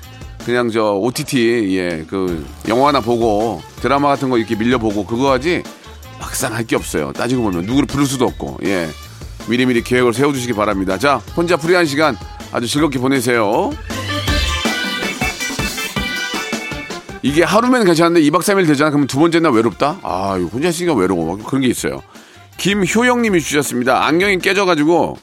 그냥 0.45 0.69
저 0.71 0.93
OTT 0.93 1.77
예 1.77 2.05
그 2.09 2.45
영화나 2.67 2.99
보고 2.99 3.61
드라마 3.81 4.07
같은 4.09 4.29
거 4.29 4.37
이렇게 4.37 4.55
밀려보고 4.55 5.05
그거 5.05 5.31
하지 5.31 5.63
막상 6.19 6.53
할 6.53 6.65
게 6.65 6.75
없어요. 6.75 7.11
따지고 7.13 7.43
보면 7.43 7.65
누구를 7.65 7.87
부를 7.87 8.05
수도 8.05 8.25
없고 8.25 8.59
예 8.63 8.87
미리미리 9.47 9.83
계획을 9.83 10.13
세워주시기 10.13 10.53
바랍니다. 10.53 10.97
자 10.97 11.17
혼자 11.35 11.57
프리한 11.57 11.85
시간 11.85 12.15
아주 12.51 12.67
즐겁게 12.67 12.99
보내세요. 12.99 13.71
이게 17.23 17.43
하루면 17.43 17.85
괜찮은데 17.85 18.21
2박 18.21 18.39
3일 18.41 18.65
되잖아. 18.65 18.89
그러면 18.89 19.05
두 19.07 19.19
번째 19.19 19.39
날 19.41 19.51
외롭다? 19.51 19.99
아, 20.01 20.39
혼자 20.51 20.69
있으니까 20.69 20.95
외로워. 20.95 21.37
그런 21.37 21.61
게 21.61 21.67
있어요. 21.67 22.01
김효영 22.57 23.21
님이 23.21 23.39
주셨습니다. 23.41 24.05
안경이 24.05 24.39
깨져가지고 24.39 25.17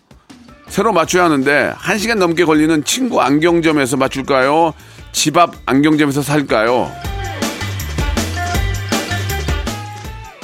새로 0.68 0.92
맞춰야 0.92 1.24
하는데 1.24 1.72
1시간 1.76 2.18
넘게 2.18 2.44
걸리는 2.44 2.84
친구 2.84 3.20
안경점에서 3.20 3.96
맞출까요? 3.96 4.74
집 5.12 5.36
앞 5.36 5.52
안경점에서 5.66 6.22
살까요? 6.22 6.90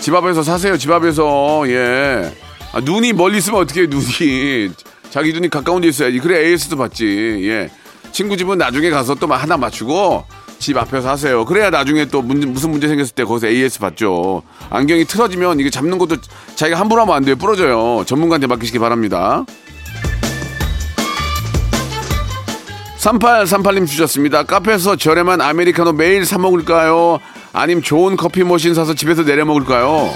집 0.01 0.15
앞에서 0.15 0.43
사세요. 0.43 0.77
집 0.77 0.91
앞에서 0.91 1.65
예. 1.69 2.31
아, 2.73 2.81
눈이 2.81 3.13
멀리 3.15 3.39
있으면 3.39 3.61
어떻게 3.61 3.83
해, 3.83 3.87
눈이 3.87 4.71
자기 5.11 5.33
눈이 5.33 5.49
가까운 5.49 5.81
데 5.81 5.89
있어야지. 5.89 6.19
그래 6.19 6.47
AS도 6.49 6.77
받지. 6.77 7.07
예. 7.49 7.71
친구 8.13 8.37
집은 8.37 8.59
나중에 8.59 8.91
가서 8.91 9.15
또 9.15 9.27
하나 9.29 9.57
맞추고 9.57 10.25
집 10.59 10.77
앞에서 10.77 11.09
하세요. 11.11 11.45
그래야 11.45 11.71
나중에 11.71 12.05
또 12.07 12.21
문제, 12.23 12.47
무슨 12.47 12.71
문제 12.71 12.87
생겼을 12.89 13.15
때 13.15 13.25
거기서 13.25 13.49
AS 13.49 13.79
받죠. 13.81 14.43
안경이 14.71 15.05
틀어지면 15.07 15.61
이게 15.61 15.71
잡는 15.71 15.99
것도 15.99 16.17
자기가 16.55 16.79
함부로 16.79 17.03
하면 17.03 17.15
안 17.17 17.25
돼요. 17.25 17.37
부러져요. 17.37 18.05
전문가한테 18.07 18.47
맡기시기 18.47 18.79
바랍니다. 18.79 19.45
3838님 23.05 23.87
주셨습니다. 23.87 24.45
카페에서 24.45 24.97
저렴한 24.97 25.41
아메리카노 25.43 25.93
매일 25.93 26.25
사 26.25 26.39
먹을까요? 26.39 27.19
아님 27.53 27.83
좋은 27.83 28.17
커피 28.17 28.43
머신 28.45 28.73
사서 28.75 28.95
집에서 28.95 29.25
내려 29.25 29.45
먹을까요? 29.45 30.11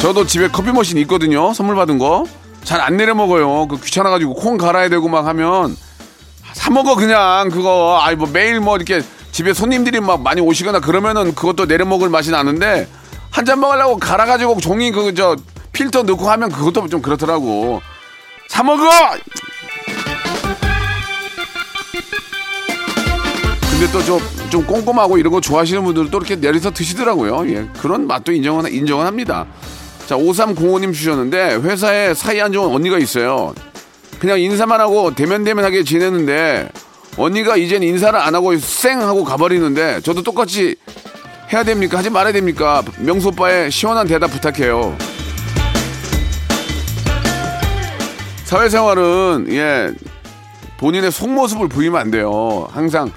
저도 0.00 0.24
집에 0.26 0.46
커피 0.48 0.70
머신 0.70 0.96
있거든요. 0.98 1.52
선물 1.52 1.74
받은 1.74 1.98
거. 1.98 2.24
잘 2.62 2.80
안 2.80 2.96
내려 2.96 3.14
먹어요. 3.14 3.66
그 3.68 3.80
귀찮아가지고 3.80 4.34
콩 4.34 4.56
갈아야 4.56 4.88
되고 4.88 5.08
막 5.08 5.26
하면 5.26 5.76
사 6.52 6.70
먹어 6.70 6.94
그냥 6.94 7.48
그거. 7.50 7.98
아이 8.00 8.14
뭐 8.14 8.28
매일 8.32 8.60
뭐 8.60 8.76
이렇게 8.76 9.02
집에 9.32 9.52
손님들이 9.52 9.98
막 10.00 10.22
많이 10.22 10.40
오시거나 10.40 10.80
그러면은 10.80 11.34
그것도 11.34 11.66
내려 11.66 11.84
먹을 11.84 12.08
맛이 12.08 12.30
나는데 12.30 12.88
한 13.30 13.44
잔 13.44 13.60
먹으려고 13.60 13.98
갈아가지고 13.98 14.60
종이 14.60 14.90
그 14.92 15.12
저 15.14 15.36
필터 15.72 16.04
넣고 16.04 16.30
하면 16.30 16.50
그것도 16.50 16.88
좀 16.88 17.02
그렇더라고. 17.02 17.82
사 18.48 18.62
먹어! 18.62 18.82
근데 23.78 23.92
또 23.92 24.00
좀 24.02 24.20
좀 24.48 24.64
꼼꼼하고 24.64 25.18
이런 25.18 25.32
거 25.32 25.40
좋아하시는 25.40 25.82
분들은 25.82 26.10
또 26.10 26.18
이렇게 26.18 26.36
내려서 26.36 26.70
드시더라고요. 26.70 27.48
예, 27.50 27.66
그런 27.80 28.06
맛도 28.06 28.32
인정은 28.32 28.72
인정은 28.72 29.04
합니다. 29.04 29.44
자, 30.06 30.16
5305님 30.16 30.94
주셨는데 30.94 31.56
회사에 31.56 32.14
사이 32.14 32.40
안 32.40 32.52
좋은 32.52 32.72
언니가 32.72 32.96
있어요. 32.96 33.52
그냥 34.20 34.40
인사만 34.40 34.80
하고 34.80 35.12
대면대면하게 35.14 35.82
지내는데 35.82 36.68
언니가 37.18 37.56
이젠 37.56 37.82
인사를 37.82 38.18
안 38.18 38.34
하고 38.36 38.56
쌩 38.56 39.00
하고 39.02 39.24
가버리는데 39.24 40.00
저도 40.02 40.22
똑같이 40.22 40.76
해야 41.52 41.64
됩니까? 41.64 41.98
하지 41.98 42.08
말아야 42.08 42.32
됩니까? 42.32 42.82
명수 43.00 43.28
오빠의 43.28 43.70
시원한 43.72 44.06
대답 44.06 44.30
부탁해요. 44.30 44.96
사회생활은 48.44 49.46
예 49.50 49.90
본인의 50.78 51.10
속모습을 51.10 51.68
보이면 51.68 52.00
안 52.00 52.10
돼요. 52.12 52.68
항상 52.70 53.10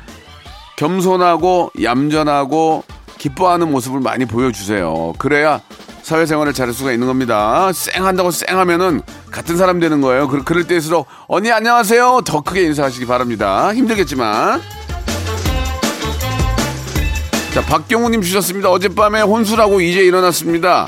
겸손하고 0.79 1.71
얌전하고 1.83 2.86
기뻐하는 3.17 3.69
모습을 3.69 4.00
많이 4.00 4.25
보여주세요. 4.25 5.13
그래야 5.17 5.59
사회생활을 6.03 6.53
잘할 6.53 6.74
수가 6.74 6.93
있는 6.93 7.05
겁니다. 7.05 7.69
쌩 7.74 8.05
한다고 8.05 8.31
쌩 8.31 8.57
하면은 8.57 9.01
같은 9.29 9.57
사람 9.57 9.81
되는 9.81 10.00
거예요. 10.00 10.29
그, 10.29 10.41
그럴 10.45 10.65
때일수록 10.65 11.05
언니 11.27 11.51
안녕하세요. 11.51 12.21
더 12.25 12.39
크게 12.39 12.63
인사하시기 12.63 13.05
바랍니다. 13.07 13.74
힘들겠지만. 13.74 14.62
자, 17.53 17.62
박경우님 17.65 18.21
주셨습니다. 18.21 18.69
어젯밤에 18.71 19.21
혼술하고 19.21 19.81
이제 19.81 20.00
일어났습니다. 20.00 20.88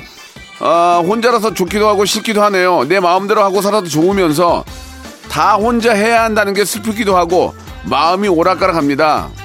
아, 0.62 1.03
혼자라서 1.05 1.53
좋기도 1.53 1.89
하고 1.89 2.05
싫기도 2.05 2.41
하네요. 2.43 2.86
내 2.88 3.01
마음대로 3.01 3.43
하고 3.43 3.62
살아도 3.62 3.89
좋으면서 3.89 4.63
다 5.29 5.55
혼자 5.55 5.91
해야 5.93 6.24
한다는 6.24 6.53
게 6.53 6.63
슬프기도 6.63 7.17
하고 7.17 7.53
마음이 7.83 8.29
오락가락합니다. 8.29 9.40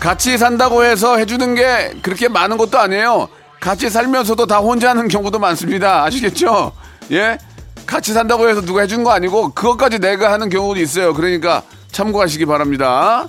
같이 0.00 0.38
산다고 0.38 0.84
해서 0.84 1.16
해주는 1.16 1.54
게 1.54 1.92
그렇게 2.02 2.28
많은 2.28 2.56
것도 2.56 2.78
아니에요. 2.78 3.28
같이 3.60 3.90
살면서도 3.90 4.46
다 4.46 4.58
혼자 4.58 4.90
하는 4.90 5.08
경우도 5.08 5.38
많습니다. 5.38 6.04
아시겠죠? 6.04 6.72
예? 7.10 7.38
같이 7.86 8.12
산다고 8.12 8.48
해서 8.48 8.60
누가 8.60 8.82
해준 8.82 9.02
거 9.02 9.10
아니고 9.10 9.50
그것까지 9.54 9.98
내가 9.98 10.32
하는 10.32 10.48
경우도 10.48 10.80
있어요. 10.80 11.14
그러니까 11.14 11.62
참고하시기 11.90 12.46
바랍니다. 12.46 13.26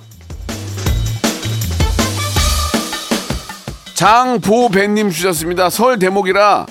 장보배님 3.94 5.10
주셨습니다. 5.10 5.70
설 5.70 5.98
대목이라 5.98 6.66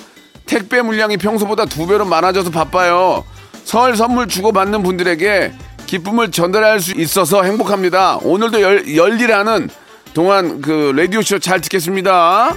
택배 0.46 0.82
물량이 0.82 1.16
평소보다 1.18 1.66
두 1.66 1.86
배로 1.86 2.04
많아져서 2.04 2.50
바빠요. 2.50 3.24
설 3.64 3.96
선물 3.96 4.26
주고받는 4.26 4.82
분들에게 4.82 5.52
기쁨을 5.86 6.30
전달할 6.30 6.80
수 6.80 6.92
있어서 6.96 7.42
행복합니다. 7.42 8.18
오늘도 8.22 8.62
열, 8.62 8.96
열일하는 8.96 9.68
동안 10.20 10.60
그 10.60 10.92
라디오 10.94 11.22
쇼 11.22 11.38
잘 11.38 11.62
듣겠습니다. 11.62 12.54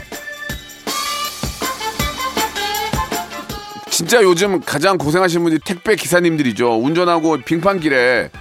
진짜 3.89 4.21
요즘 4.21 4.59
가장 4.59 4.97
고생하시는 4.97 5.41
분이 5.45 5.59
택배 5.63 5.95
기사님들이죠. 5.95 6.77
운전하고 6.81 7.37
빙판길에 7.37 8.31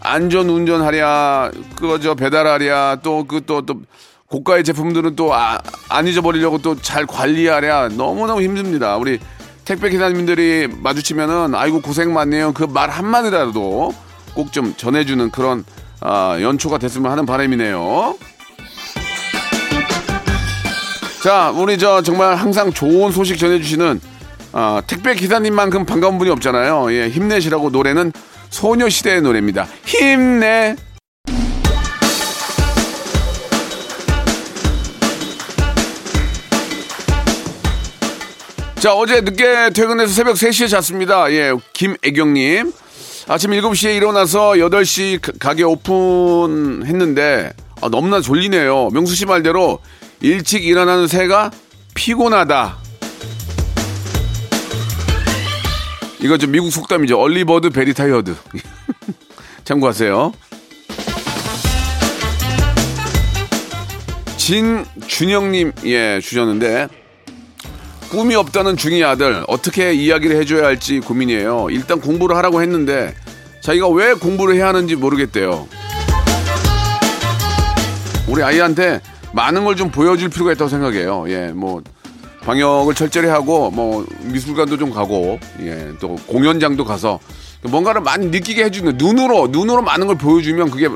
안전 0.00 0.48
운전하랴, 0.48 1.50
그저 1.76 2.14
배달하랴, 2.14 3.00
또 3.02 3.24
그 3.24 3.42
또 3.42 3.60
또 3.66 3.82
고가의 4.28 4.64
제품들은 4.64 5.14
또안 5.14 6.06
잊어버리려고 6.06 6.56
또 6.56 6.74
잘 6.74 7.04
관리하랴 7.04 7.88
너무너무 7.88 8.40
힘듭니다. 8.40 8.96
우리 8.96 9.18
택배 9.66 9.90
기사님들이 9.90 10.68
마주치면은 10.72 11.54
아이고 11.54 11.82
고생 11.82 12.14
많네요. 12.14 12.54
그 12.54 12.64
말 12.66 12.88
한마디라도 12.88 13.92
꼭 14.34 14.52
좀 14.52 14.72
전해주는 14.74 15.30
그런 15.32 15.66
아, 16.00 16.38
연초가 16.40 16.78
됐으면 16.78 17.10
하는 17.12 17.26
바람이네요. 17.26 18.16
자, 21.22 21.50
우리 21.50 21.76
저 21.76 22.00
정말 22.00 22.34
항상 22.34 22.72
좋은 22.72 23.12
소식 23.12 23.38
전해주시는 23.38 24.00
아, 24.52 24.82
택배 24.86 25.14
기사님만큼 25.14 25.84
반가운 25.84 26.16
분이 26.18 26.30
없잖아요. 26.30 26.92
예, 26.94 27.10
힘내시라고 27.10 27.68
노래는 27.68 28.12
소녀시대의 28.48 29.20
노래입니다. 29.20 29.66
힘내. 29.84 30.76
자, 38.76 38.94
어제 38.94 39.20
늦게 39.20 39.70
퇴근해서 39.74 40.14
새벽 40.14 40.36
3시에 40.36 40.70
잤습니다. 40.70 41.30
예, 41.32 41.52
김애경님. 41.74 42.72
아침 43.28 43.50
7시에 43.50 43.94
일어나서 43.94 44.52
8시 44.52 45.38
가게 45.38 45.64
오픈했는데, 45.64 47.52
아, 47.82 47.88
너무나 47.90 48.22
졸리네요. 48.22 48.88
명수 48.88 49.14
씨 49.14 49.26
말대로 49.26 49.80
일찍 50.20 50.64
일어나는 50.64 51.06
새가 51.06 51.50
피곤하다. 51.94 52.76
이거 56.20 56.36
좀 56.36 56.50
미국 56.52 56.70
속담이죠. 56.70 57.18
early 57.18 57.47
bird 57.47 57.70
very 57.70 57.94
tired. 57.94 58.36
참고하세요. 59.64 60.32
진준영님, 64.36 65.72
예, 65.84 66.20
주셨는데, 66.20 66.88
꿈이 68.10 68.34
없다는 68.34 68.76
중2 68.76 69.02
아들, 69.04 69.44
어떻게 69.46 69.92
이야기를 69.94 70.36
해줘야 70.36 70.66
할지 70.66 70.98
고민이에요. 71.00 71.68
일단 71.70 72.00
공부를 72.00 72.36
하라고 72.36 72.60
했는데, 72.60 73.14
자기가 73.62 73.88
왜 73.88 74.14
공부를 74.14 74.56
해야 74.56 74.68
하는지 74.68 74.96
모르겠대요. 74.96 75.68
우리 78.26 78.42
아이한테 78.42 79.00
많은 79.32 79.64
걸 79.64 79.76
좀 79.76 79.90
보여줄 79.90 80.28
필요가 80.28 80.52
있다고 80.52 80.68
생각해요. 80.68 81.24
예, 81.28 81.48
뭐, 81.54 81.82
방역을 82.42 82.94
철저히 82.94 83.26
하고, 83.26 83.70
뭐, 83.70 84.04
미술관도 84.24 84.76
좀 84.78 84.90
가고, 84.90 85.38
예, 85.60 85.88
또 86.00 86.16
공연장도 86.26 86.84
가서, 86.84 87.20
뭔가를 87.62 88.00
많이 88.00 88.26
느끼게 88.26 88.64
해주는, 88.64 88.96
눈으로, 88.96 89.48
눈으로 89.48 89.82
많은 89.82 90.06
걸 90.06 90.16
보여주면 90.16 90.70
그게 90.70 90.88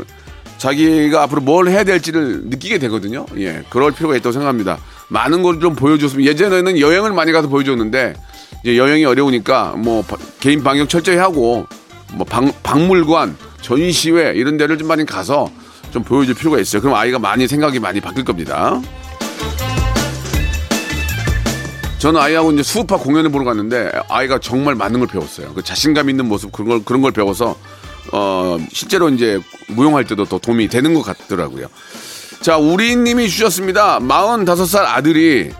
자기가 0.58 1.22
앞으로 1.24 1.42
뭘 1.42 1.68
해야 1.68 1.84
될지를 1.84 2.44
느끼게 2.46 2.78
되거든요. 2.78 3.26
예, 3.36 3.62
그럴 3.70 3.92
필요가 3.92 4.16
있다고 4.16 4.32
생각합니다. 4.32 4.78
많은 5.08 5.42
걸 5.42 5.60
좀 5.60 5.74
보여줬으면, 5.74 6.24
예전에는 6.24 6.80
여행을 6.80 7.12
많이 7.12 7.30
가서 7.32 7.48
보여줬는데, 7.48 8.14
이제 8.62 8.78
여행이 8.78 9.04
어려우니까, 9.04 9.74
뭐, 9.76 10.02
바- 10.02 10.16
개인 10.40 10.62
방역 10.62 10.88
철저히 10.88 11.16
하고, 11.16 11.66
뭐, 12.14 12.24
박, 12.24 12.44
박물관, 12.62 13.36
전시회, 13.60 14.32
이런 14.34 14.56
데를 14.56 14.78
좀 14.78 14.88
많이 14.88 15.04
가서 15.04 15.50
좀 15.94 16.02
보여줄 16.02 16.34
필요가 16.34 16.58
있어요. 16.58 16.82
그럼 16.82 16.96
아이가 16.96 17.20
많이 17.20 17.46
생각이 17.46 17.78
많이 17.78 18.00
바뀔 18.00 18.24
겁니다. 18.24 18.82
저는 21.98 22.20
아이하고 22.20 22.50
이제 22.50 22.64
수우파 22.64 22.96
공연을 22.96 23.30
보러 23.30 23.44
갔는데 23.44 23.92
아이가 24.08 24.40
정말 24.40 24.74
많은 24.74 24.98
걸 24.98 25.06
배웠어요. 25.06 25.54
그 25.54 25.62
자신감 25.62 26.10
있는 26.10 26.26
모습 26.26 26.50
그런 26.50 26.68
걸 26.68 26.84
그런 26.84 27.00
걸 27.00 27.12
배워서 27.12 27.56
어 28.12 28.58
실제로 28.72 29.08
이제 29.08 29.40
무용할 29.68 30.04
때도 30.04 30.24
더 30.24 30.38
도움이 30.38 30.66
되는 30.68 30.94
것 30.94 31.02
같더라고요. 31.02 31.68
자, 32.42 32.58
우리님이 32.58 33.28
주셨습니다. 33.28 34.00
45살 34.00 34.78
아들이 34.84 35.52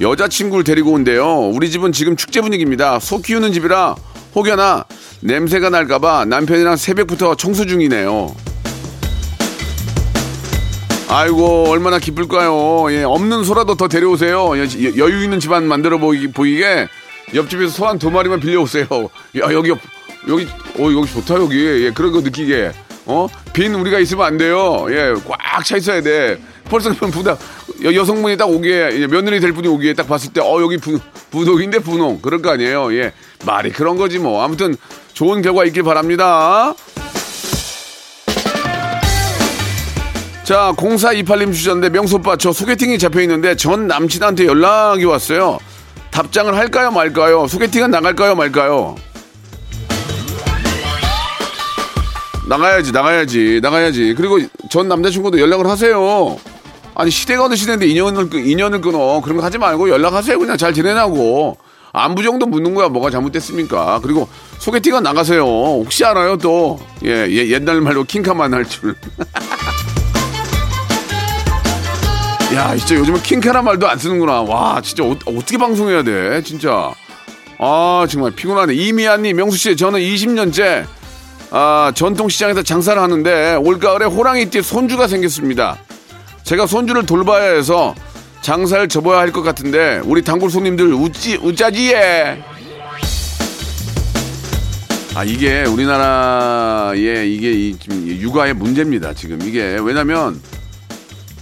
여자친구를 0.00 0.62
데리고 0.62 0.92
온대요. 0.92 1.50
우리 1.52 1.68
집은 1.68 1.90
지금 1.90 2.14
축제 2.14 2.40
분위기입니다. 2.40 3.00
소 3.00 3.20
키우는 3.20 3.52
집이라 3.52 3.96
혹여나 4.36 4.84
냄새가 5.20 5.68
날까봐 5.68 6.26
남편이랑 6.26 6.76
새벽부터 6.76 7.34
청소 7.34 7.66
중이네요. 7.66 8.34
아이고 11.12 11.64
얼마나 11.68 11.98
기쁠까요? 11.98 12.86
예, 12.92 13.02
없는 13.02 13.42
소라도 13.42 13.74
더 13.74 13.88
데려오세요. 13.88 14.52
예, 14.56 14.60
여- 14.84 14.96
여유 14.96 15.24
있는 15.24 15.40
집안 15.40 15.66
만들어 15.66 15.98
보이, 15.98 16.28
보이게 16.28 16.86
옆집에서 17.34 17.72
소 17.72 17.86
한 17.86 17.98
두 17.98 18.10
마리만 18.10 18.38
빌려오세요. 18.40 18.86
야 19.38 19.52
여기 19.52 19.70
여기 20.28 20.46
어 20.78 20.92
여기 20.92 21.06
좋다 21.12 21.34
여기 21.36 21.84
예, 21.86 21.90
그런 21.90 22.12
거 22.12 22.20
느끼게 22.20 22.70
어빈 23.06 23.74
우리가 23.74 23.98
있으면 23.98 24.24
안 24.26 24.38
돼요. 24.38 24.86
예꽉 24.88 25.64
차 25.64 25.76
있어야 25.76 26.00
돼. 26.00 26.40
그럼 26.70 27.10
부담 27.10 27.36
여, 27.82 27.92
여성분이 27.92 28.36
딱 28.36 28.48
오기에 28.48 28.90
예, 28.92 29.06
며느리 29.08 29.40
될 29.40 29.52
분이 29.52 29.66
오기에 29.66 29.94
딱 29.94 30.06
봤을 30.06 30.32
때 30.32 30.40
어 30.40 30.60
여기 30.62 30.76
부, 30.76 30.96
부동인데 31.32 31.80
분홍 31.80 32.20
그럴 32.22 32.40
거 32.40 32.50
아니에요. 32.50 32.94
예 32.96 33.12
말이 33.44 33.70
그런 33.72 33.96
거지 33.96 34.20
뭐 34.20 34.44
아무튼 34.44 34.76
좋은 35.12 35.42
결과 35.42 35.64
있길 35.64 35.82
바랍니다. 35.82 36.72
자, 40.50 40.72
0428님 40.76 41.52
주셨는데, 41.54 41.90
명소빠, 41.90 42.34
저 42.36 42.52
소개팅이 42.52 42.98
잡혀 42.98 43.20
있는데, 43.20 43.54
전 43.54 43.86
남친한테 43.86 44.46
연락이 44.46 45.04
왔어요. 45.04 45.60
답장을 46.10 46.52
할까요, 46.56 46.90
말까요? 46.90 47.46
소개팅은 47.46 47.92
나갈까요, 47.92 48.34
말까요? 48.34 48.96
나가야지, 52.48 52.90
나가야지, 52.90 53.60
나가야지. 53.62 54.14
그리고 54.16 54.40
전 54.72 54.88
남자친구도 54.88 55.38
연락을 55.38 55.68
하세요. 55.68 56.36
아니, 56.96 57.12
시대가 57.12 57.44
어느 57.44 57.54
시대인데 57.54 57.86
인연을, 57.86 58.28
끊- 58.28 58.44
인연을 58.44 58.80
끊어. 58.80 59.20
그런 59.20 59.36
거 59.36 59.44
하지 59.44 59.56
말고 59.56 59.88
연락하세요. 59.88 60.36
그냥 60.36 60.56
잘 60.56 60.74
지내냐고. 60.74 61.58
안부 61.92 62.24
정도 62.24 62.46
묻는 62.46 62.74
거야. 62.74 62.88
뭐가 62.88 63.10
잘못됐습니까? 63.10 64.00
그리고 64.02 64.28
소개팅은 64.58 65.04
나가세요. 65.04 65.44
혹시 65.44 66.04
알아요 66.04 66.36
또 66.38 66.80
예, 67.04 67.26
예 67.28 67.50
옛날 67.50 67.80
말로 67.80 68.02
킹카만 68.02 68.52
할 68.52 68.64
줄. 68.64 68.96
야 72.54 72.76
진짜 72.76 72.96
요즘은 72.96 73.22
킹카란 73.22 73.64
말도 73.64 73.88
안 73.88 73.98
쓰는구나. 73.98 74.42
와 74.42 74.80
진짜 74.82 75.04
어, 75.04 75.16
어떻게 75.26 75.56
방송해야 75.56 76.02
돼 76.02 76.42
진짜. 76.42 76.92
아 77.58 78.06
정말 78.08 78.32
피곤하네. 78.32 78.74
이미아님 78.74 79.36
명수 79.36 79.56
씨 79.56 79.76
저는 79.76 80.00
20년째 80.00 80.84
아, 81.52 81.92
전통시장에서 81.94 82.62
장사를 82.62 83.00
하는데 83.00 83.54
올가을에 83.56 84.04
호랑이띠 84.06 84.62
손주가 84.62 85.06
생겼습니다. 85.08 85.78
제가 86.42 86.66
손주를 86.66 87.06
돌봐야 87.06 87.52
해서 87.54 87.94
장사를 88.40 88.88
접어야 88.88 89.18
할 89.18 89.30
것 89.32 89.42
같은데 89.42 90.00
우리 90.04 90.22
단골 90.22 90.50
손님들 90.50 90.92
웃지 90.92 91.36
웃자지예. 91.42 92.42
아 95.14 95.24
이게 95.24 95.64
우리나라의 95.64 97.32
이게 97.34 97.52
이 97.52 97.76
육아의 98.22 98.54
문제입니다. 98.54 99.12
지금 99.14 99.40
이게 99.42 99.78
왜냐면 99.82 100.40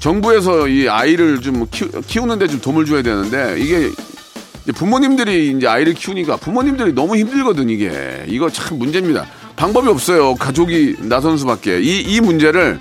정부에서 0.00 0.68
이 0.68 0.88
아이를 0.88 1.40
좀 1.40 1.66
키우, 1.70 2.26
는데좀 2.26 2.60
도움을 2.60 2.86
줘야 2.86 3.02
되는데 3.02 3.56
이게 3.58 3.90
부모님들이 4.74 5.50
이제 5.56 5.66
아이를 5.66 5.94
키우니까 5.94 6.36
부모님들이 6.36 6.92
너무 6.92 7.16
힘들거든 7.16 7.68
이게 7.70 8.24
이거 8.28 8.50
참 8.50 8.78
문제입니다. 8.78 9.26
방법이 9.56 9.88
없어요. 9.88 10.34
가족이 10.36 10.96
나선 11.00 11.36
수밖에 11.38 11.80
이 11.80 12.00
이 12.08 12.20
문제를 12.20 12.78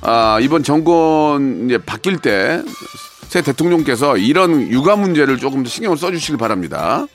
아, 0.00 0.38
이번 0.40 0.62
정권 0.62 1.66
이제 1.66 1.78
바뀔 1.78 2.18
때 2.18 2.62
새 3.28 3.42
대통령께서 3.42 4.16
이런 4.16 4.70
육아 4.70 4.94
문제를 4.96 5.36
조금 5.38 5.64
더 5.64 5.68
신경을 5.68 5.96
써주시길 5.98 6.36
바랍니다. 6.36 7.06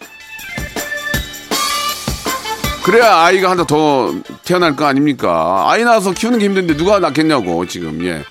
그래야 2.84 3.16
아이가 3.18 3.52
하나 3.52 3.64
더 3.64 4.14
태어날 4.44 4.76
거 4.76 4.86
아닙니까? 4.86 5.66
아이 5.70 5.84
낳아서 5.84 6.12
키우는 6.12 6.40
게 6.40 6.46
힘든데 6.46 6.76
누가 6.78 7.00
낳겠냐고, 7.00 7.66
지금, 7.66 8.04
예. 8.04 8.24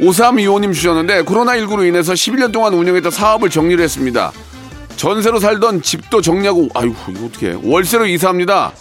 5325님 0.00 0.72
주셨는데, 0.72 1.22
코로나19로 1.22 1.86
인해서 1.86 2.12
11년 2.12 2.52
동안 2.52 2.72
운영했던 2.74 3.10
사업을 3.10 3.50
정리를 3.50 3.82
했습니다. 3.82 4.32
전세로 4.96 5.38
살던 5.40 5.82
집도 5.82 6.20
정리하고, 6.20 6.68
아이고, 6.74 6.94
이거 7.10 7.26
어떻게 7.26 7.56
월세로 7.62 8.06
이사합니다. 8.06 8.72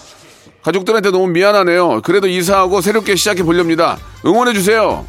가족들한테 0.63 1.11
너무 1.11 1.27
미안하네요. 1.27 2.01
그래도 2.01 2.27
이사하고 2.27 2.81
새롭게 2.81 3.15
시작해 3.15 3.43
보렵니다. 3.43 3.97
응원해 4.25 4.53
주세요. 4.53 5.05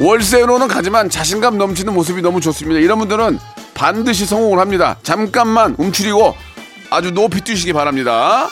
월세로는 0.00 0.68
가지만 0.68 1.08
자신감 1.10 1.58
넘치는 1.58 1.94
모습이 1.94 2.22
너무 2.22 2.40
좋습니다. 2.40 2.80
이런 2.80 2.98
분들은 2.98 3.38
반드시 3.74 4.26
성공을 4.26 4.58
합니다. 4.58 4.96
잠깐만 5.02 5.74
움츠리고 5.78 6.34
아주 6.90 7.10
높이 7.12 7.40
뛰시기 7.42 7.72
바랍니다. 7.72 8.48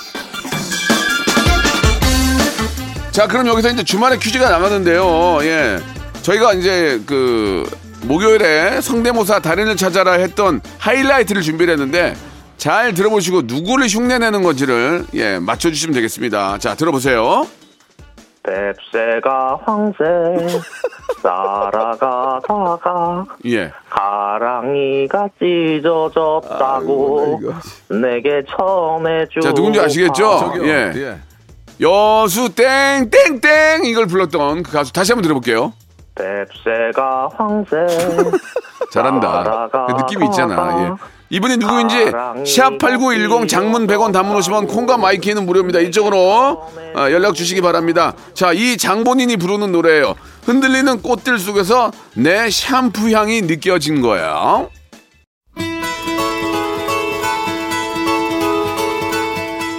자, 3.13 3.27
그럼 3.27 3.47
여기서 3.49 3.71
이제 3.71 3.83
주말에 3.83 4.17
퀴즈가 4.19 4.49
나가는데요. 4.51 5.39
예. 5.43 5.79
저희가 6.23 6.53
이제 6.55 7.01
그 7.07 7.65
목요일에 8.03 8.81
성대모사 8.81 9.41
달인을 9.41 9.77
찾아라 9.77 10.13
했던 10.13 10.61
하이라이트를 10.79 11.43
준비를 11.43 11.73
했는데 11.75 12.15
잘 12.57 12.95
들어보시고 12.95 13.43
누구를 13.45 13.89
흉내내는 13.89 14.43
건지를 14.43 15.05
예, 15.15 15.39
맞춰주시면 15.39 15.95
되겠습니다. 15.95 16.59
자, 16.59 16.75
들어보세요. 16.75 17.47
뱁새가 18.43 19.59
황새 19.65 19.97
살아가다가 21.23 23.27
예. 23.47 23.71
가랑이가 23.91 25.29
찢어졌다고 25.39 27.39
아이고, 27.41 27.55
내게 28.01 28.43
전해주 28.49 29.41
자, 29.43 29.53
누군지 29.53 29.81
아시겠죠? 29.81 30.55
예. 30.63 31.19
여수 31.81 32.55
땡땡땡 32.55 33.85
이걸 33.85 34.07
불렀던 34.07 34.63
그 34.63 34.73
가수 34.73 34.93
다시 34.93 35.13
한번 35.13 35.23
들어볼게요. 35.23 35.73
뱁새가 36.15 37.31
황새 37.37 37.77
잘한다. 38.93 39.69
그 39.87 39.93
느낌이 39.93 40.27
있잖아. 40.27 40.99
예. 40.99 41.21
이분이 41.33 41.59
누구인지 41.59 42.07
샵8910 42.07 43.49
장문 43.49 43.87
100원 43.87 44.13
단문 44.13 44.37
50원 44.41 44.69
콩과 44.69 44.99
my 44.99 45.12
K는 45.12 45.47
무료입니다. 45.47 45.79
이쪽으로 45.79 46.69
아, 46.95 47.11
연락 47.13 47.35
주시기 47.35 47.61
바랍니다. 47.61 48.15
자, 48.35 48.53
이 48.53 48.77
장본인이 48.77 49.37
부르는 49.37 49.71
노래예요. 49.71 50.15
흔들리는 50.45 51.01
꽃들 51.03 51.39
속에서 51.39 51.93
내 52.15 52.51
샴푸 52.51 53.11
향이 53.11 53.43
느껴진 53.43 54.03
거예요. 54.03 54.69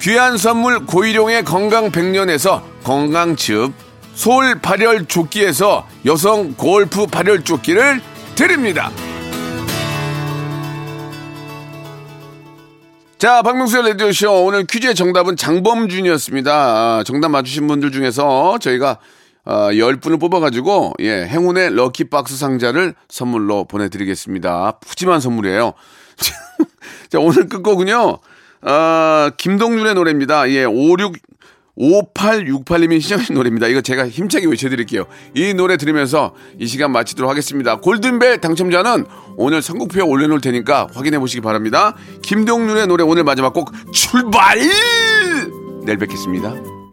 귀한 0.00 0.36
선물 0.36 0.86
고일용의 0.86 1.44
건강 1.44 1.90
백년에서 1.90 2.62
건강즙 2.84 3.72
솔 4.14 4.60
발열 4.60 5.06
조끼에서 5.06 5.86
여성 6.04 6.54
골프 6.54 7.06
발열 7.06 7.44
조끼를 7.44 8.00
드립니다. 8.34 8.90
자, 13.18 13.42
박명수의 13.42 13.88
라디오쇼. 13.88 14.44
오늘 14.44 14.64
퀴즈의 14.64 14.94
정답은 14.94 15.36
장범준이었습니다. 15.36 16.52
아, 16.52 17.02
정답 17.04 17.30
맞추신 17.30 17.66
분들 17.66 17.90
중에서 17.90 18.58
저희가 18.60 18.98
아, 19.44 19.70
10분을 19.72 20.20
뽑아가지고, 20.20 20.94
예, 21.00 21.24
행운의 21.26 21.74
럭키박스 21.74 22.36
상자를 22.36 22.94
선물로 23.08 23.64
보내드리겠습니다. 23.64 24.78
푸짐한 24.86 25.20
선물이에요. 25.20 25.72
자, 27.10 27.18
오늘 27.18 27.48
끝곡은요, 27.48 28.18
아, 28.62 29.30
김동률의 29.36 29.94
노래입니다. 29.94 30.50
예, 30.50 30.64
56, 30.64 31.16
5868님이 31.78 33.00
시청하신 33.00 33.34
노래입니다. 33.36 33.68
이거 33.68 33.80
제가 33.80 34.08
힘차게 34.08 34.46
외쳐드릴게요. 34.46 35.06
이 35.34 35.54
노래 35.54 35.76
들으면서 35.76 36.34
이 36.58 36.66
시간 36.66 36.90
마치도록 36.92 37.30
하겠습니다. 37.30 37.76
골든벨 37.76 38.40
당첨자는 38.40 39.06
오늘 39.36 39.62
선곡표에 39.62 40.02
올려놓을 40.02 40.40
테니까 40.40 40.88
확인해 40.92 41.18
보시기 41.18 41.40
바랍니다. 41.40 41.94
김동률의 42.22 42.88
노래 42.88 43.04
오늘 43.04 43.24
마지막 43.24 43.52
곡 43.52 43.72
출발! 43.92 44.58
내일 45.84 45.98
뵙겠습니다. 45.98 46.77